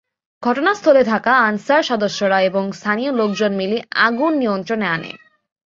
[0.43, 3.77] ঘটনাস্থলে থাকা আনসার সদস্যরা এবং স্থানীয় লোকজন মিলে
[3.99, 5.11] আগুন নিয়ন্ত্রণে আনে।